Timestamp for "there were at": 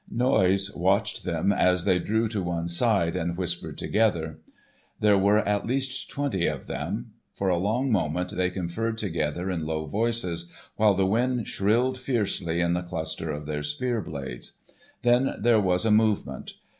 4.99-5.67